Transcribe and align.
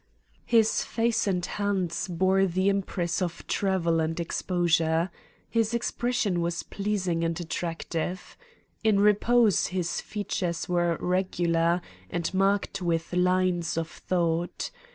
His 0.47 0.83
face 0.83 1.27
and 1.27 1.45
hands 1.45 2.07
bore 2.07 2.47
the 2.47 2.69
impress 2.69 3.21
of 3.21 3.45
travel 3.45 3.99
and 3.99 4.19
exposure. 4.19 5.11
His 5.47 5.75
expression 5.75 6.41
was 6.41 6.63
pleasing 6.63 7.23
and 7.23 7.39
attractive. 7.39 8.35
In 8.83 8.99
repose 8.99 9.67
his 9.67 10.01
features 10.01 10.67
were 10.67 10.97
regular, 10.99 11.81
and 12.09 12.33
marked 12.33 12.81
with 12.81 13.13
lines 13.13 13.77
of 13.77 13.89
thought. 13.89 14.71